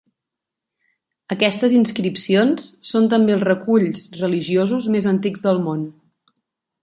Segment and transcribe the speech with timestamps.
[1.35, 5.85] Aquestes inscripcions són també els reculls religiosos més antics del món.